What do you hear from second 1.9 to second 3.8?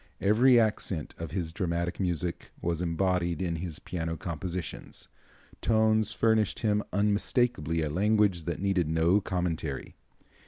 music was embodied in his